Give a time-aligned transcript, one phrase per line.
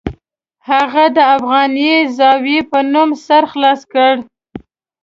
[0.69, 4.13] هغه د افغانیه زاویه په نوم سر خلاص کړ.